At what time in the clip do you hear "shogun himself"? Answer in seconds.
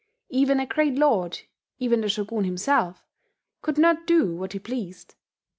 2.09-3.05